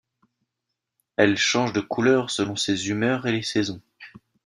Elle 1.15 1.37
change 1.37 1.73
de 1.73 1.79
couleur 1.79 2.31
selon 2.31 2.55
ses 2.55 2.89
humeurs 2.89 3.27
et 3.27 3.31
les 3.31 3.43
saisons. 3.43 3.83